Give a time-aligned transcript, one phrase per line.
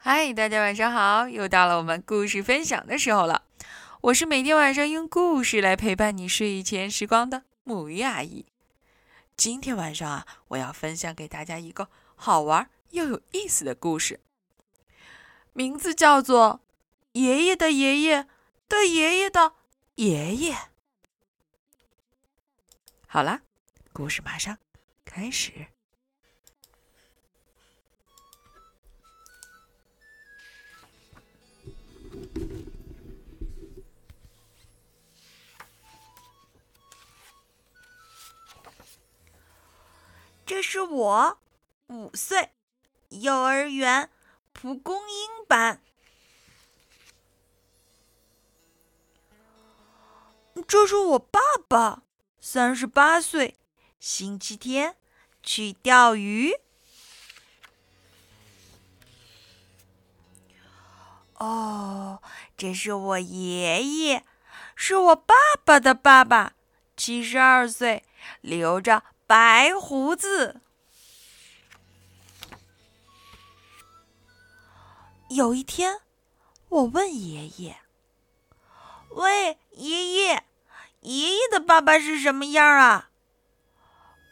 [0.00, 3.42] 嗨大家晚上好又到了我们故事分享的时候了。
[4.02, 8.46] 我是每天晚上用故事来陪伴你睡前时光的母鱼阿姨。
[9.36, 14.20] 今天晚上啊我要分享给大家一个好玩又有意思的故事。
[15.52, 16.60] 名字叫做
[17.12, 18.28] 爷爷的爷爷
[18.68, 19.54] 的爷爷的
[19.96, 20.56] 爷爷。
[23.08, 23.40] 好啦
[23.92, 24.58] 故事马上
[25.04, 25.77] 开始。
[40.58, 41.38] 这是我
[41.86, 42.50] 五岁
[43.10, 44.10] 幼儿园
[44.52, 45.80] 蒲公英班。
[50.66, 52.02] 这是我爸爸
[52.40, 53.56] 三十八岁
[54.00, 54.96] 星期天
[55.44, 56.52] 去钓鱼。
[61.34, 62.20] 哦
[62.56, 64.24] 这是我爷爷
[64.74, 65.34] 是我爸
[65.64, 66.54] 爸的爸爸
[66.96, 68.02] 七十二岁
[68.40, 70.62] 留着白胡子。
[75.28, 76.00] 有一天，
[76.70, 77.82] 我问爷爷
[79.12, 80.44] ：“喂，爷爷，
[81.00, 83.10] 爷爷的爸爸是什么样啊？”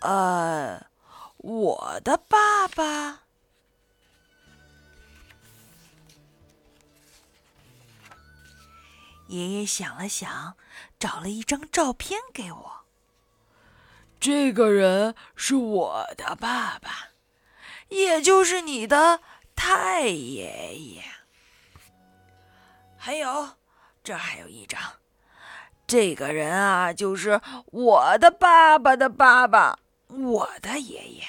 [0.01, 0.87] 呃，
[1.37, 3.25] 我的爸爸。
[9.27, 10.57] 爷爷想了想，
[10.99, 12.86] 找了一张照片给我。
[14.19, 17.11] 这个人是我的爸爸，
[17.89, 19.21] 也就是你的
[19.55, 21.05] 太爷爷。
[22.97, 23.51] 还有，
[24.03, 24.81] 这还有一张，
[25.87, 31.23] 这个人啊，就是我的爸爸的爸爸，我的爷爷，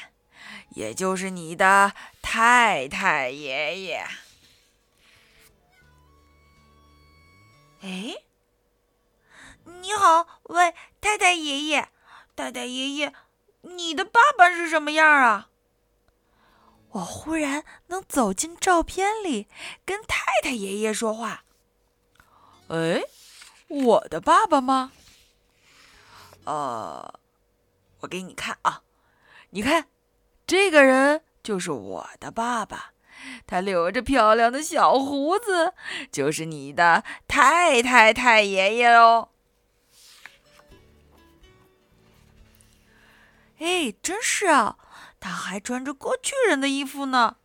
[0.72, 4.08] 也就是你的太太爷爷。
[7.82, 8.16] 哎，
[9.66, 11.90] 你好，喂，太太爷爷。
[12.38, 13.14] 太太爷爷
[13.64, 15.50] 你的爸爸是什么样啊？
[16.92, 19.48] 我忽然能走进照片里
[19.84, 21.44] 跟太太爷爷说话。
[22.68, 23.04] 诶
[23.68, 24.92] 我的爸爸吗？
[26.46, 27.20] 呃
[28.02, 28.84] 我给你看啊
[29.50, 29.88] 你看
[30.46, 32.94] 这个人就是我的爸爸。
[33.48, 35.74] 他留着漂亮的小胡子
[36.12, 39.30] 就是你的太太太爷爷哦。
[43.60, 44.78] 哎，真是啊，
[45.20, 47.38] 他还穿着过去人的衣服呢。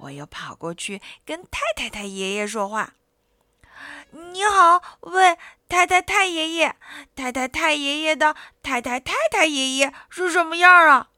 [0.00, 2.94] 我又跑过去跟太太太爷爷说话
[4.10, 5.36] ：“你好，喂，
[5.68, 6.76] 太太太爷爷，
[7.16, 11.10] 太太太爷爷的太太太太爷爷是什么样啊？”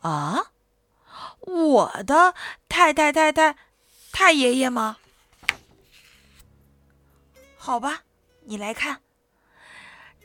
[0.00, 0.52] 啊，
[1.40, 2.34] 我的
[2.68, 3.56] 太太太太
[4.12, 4.98] 太爷爷吗？
[7.56, 8.02] 好吧，
[8.42, 9.02] 你来看。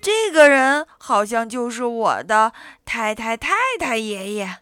[0.03, 2.51] 这个人好像就是我的
[2.83, 4.57] 太太太太爷爷。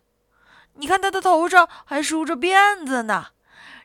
[0.75, 3.29] 你看他的头上还梳着辫子呢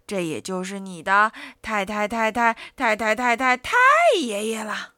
[0.06, 3.72] 这也就是你的太太太太太太太太太
[4.20, 4.92] 爷爷了。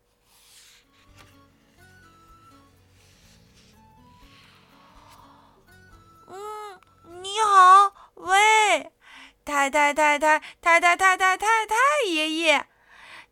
[6.27, 6.81] 嗯
[7.23, 8.91] 你好喂
[9.45, 11.77] 太太太太太太太太太太
[12.09, 12.67] 爷爷。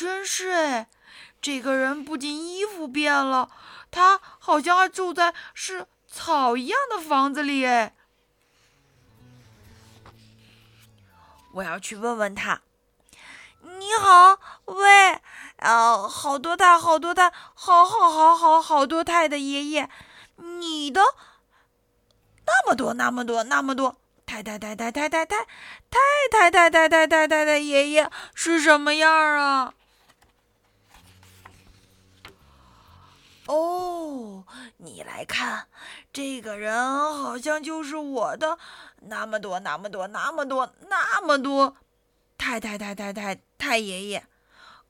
[0.00, 0.88] 真是哎！
[1.42, 3.50] 这个人不仅衣服变了，
[3.90, 7.94] 他好像还住在是草一样的房子里哎。
[11.52, 12.62] 我要去问问他。
[13.60, 15.20] 你好，喂，
[15.56, 19.90] 呃，好多太好多太，好好好好好多太的爷爷，
[20.36, 21.02] 你的
[22.46, 25.46] 那么多那么多那么多太太太太太太太
[26.30, 29.74] 太太太太太太太太爷爷是什么样啊？
[33.50, 34.44] 哦，
[34.76, 35.66] 你来看，
[36.12, 36.72] 这个人
[37.12, 38.56] 好像就是我的
[39.00, 41.76] 那么多、那么多、那么多、那么多
[42.38, 44.24] 太太太太太太爷爷，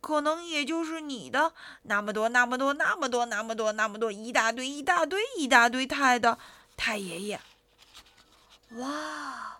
[0.03, 1.55] 可能也就是你的
[1.85, 6.39] 那么多、那么多、那么多、那么多、那么多一大堆、一大堆、一大堆太的
[6.77, 7.41] 太爷爷。
[8.73, 9.59] 哇，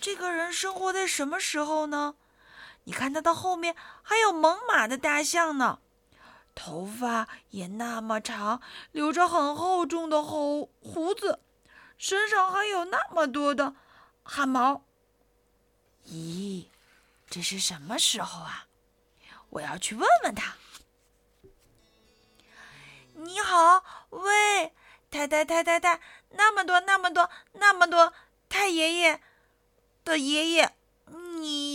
[0.00, 2.14] 这个人生活在什么时候呢？
[2.84, 5.80] 你看他的后面还有猛犸的大象呢。
[6.54, 8.60] 头发也那么长，
[8.92, 11.40] 留着很厚重的胡胡子，
[11.98, 13.74] 身上还有那么多的
[14.22, 14.82] 汗毛。
[16.06, 16.66] 咦，
[17.28, 18.66] 这是什么时候啊？
[19.50, 20.54] 我要去问问他。
[23.14, 24.72] 你好，喂，
[25.10, 26.00] 太太太太太，
[26.30, 28.12] 那么多那么多那么多
[28.48, 29.20] 太爷爷
[30.04, 30.74] 的爷爷，
[31.06, 31.71] 你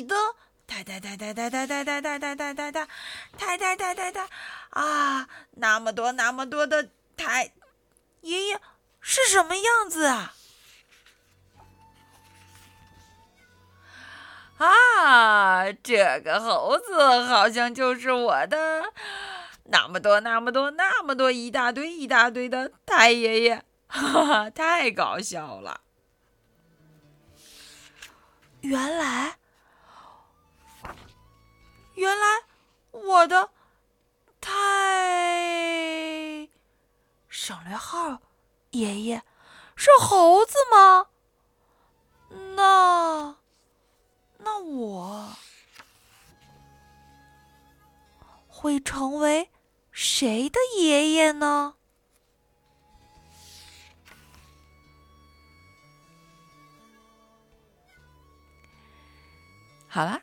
[0.83, 4.29] 太太太太太太太太太太太太太太太太太太
[4.69, 5.27] 啊！
[5.51, 7.51] 那么多那么多的太
[8.21, 8.61] 爷爷
[9.01, 10.33] 是什么样子啊？
[14.57, 18.93] 啊，这个猴子好像就是我的
[19.65, 25.81] 那么多那么多那么多一大堆一大堆的太爷爷，哈哈，太搞笑了！
[28.61, 29.37] 原来。
[31.97, 32.43] 原来
[32.91, 33.49] 我的
[34.39, 34.47] 太
[37.27, 38.21] 省略号
[38.69, 39.23] 爷爷
[39.75, 41.07] 是猴子吗？
[42.55, 43.37] 那
[44.37, 45.35] 那我
[48.47, 49.49] 会成为
[49.91, 51.73] 谁的爷爷呢？
[59.87, 60.21] 好了。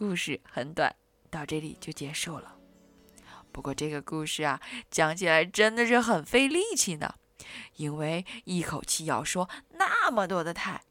[0.00, 0.96] 故事很短，
[1.28, 2.56] 到这里就结束了。
[3.52, 4.58] 不过这个故事啊，
[4.90, 7.16] 讲起来真的是很费力气呢，
[7.76, 10.84] 因为一口气要说那么多的太。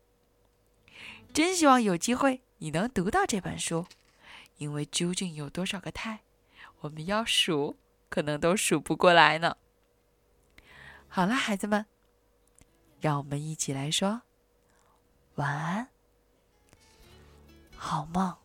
[1.34, 3.88] 真希望有机会你能读到这本书，
[4.58, 6.20] 因为究竟有多少个太，
[6.82, 7.78] 我们要数，
[8.10, 9.58] 可能都数不过来呢。
[11.08, 11.88] 好了，孩子们，
[13.00, 14.22] 让我们一起来说
[15.34, 15.88] 晚安，
[17.76, 18.38] 好梦。